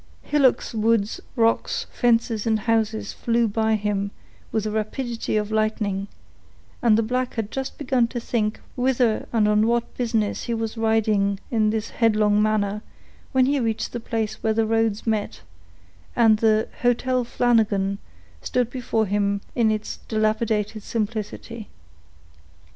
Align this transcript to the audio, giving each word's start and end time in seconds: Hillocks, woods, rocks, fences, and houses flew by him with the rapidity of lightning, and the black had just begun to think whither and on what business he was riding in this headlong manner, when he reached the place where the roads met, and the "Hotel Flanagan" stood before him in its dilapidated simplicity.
Hillocks, 0.23 0.73
woods, 0.73 1.21
rocks, 1.35 1.85
fences, 1.93 2.47
and 2.47 2.61
houses 2.61 3.13
flew 3.13 3.47
by 3.47 3.75
him 3.75 4.09
with 4.51 4.63
the 4.63 4.71
rapidity 4.71 5.37
of 5.37 5.51
lightning, 5.51 6.07
and 6.81 6.97
the 6.97 7.03
black 7.03 7.35
had 7.35 7.51
just 7.51 7.77
begun 7.77 8.07
to 8.07 8.19
think 8.19 8.59
whither 8.75 9.27
and 9.31 9.47
on 9.47 9.67
what 9.67 9.95
business 9.97 10.45
he 10.45 10.55
was 10.55 10.75
riding 10.75 11.39
in 11.51 11.69
this 11.69 11.91
headlong 11.91 12.41
manner, 12.41 12.81
when 13.31 13.45
he 13.45 13.59
reached 13.59 13.93
the 13.93 13.99
place 13.99 14.41
where 14.41 14.53
the 14.55 14.65
roads 14.65 15.05
met, 15.05 15.41
and 16.15 16.37
the 16.39 16.67
"Hotel 16.81 17.23
Flanagan" 17.23 17.99
stood 18.41 18.71
before 18.71 19.05
him 19.05 19.39
in 19.53 19.69
its 19.69 19.97
dilapidated 20.07 20.81
simplicity. 20.81 21.69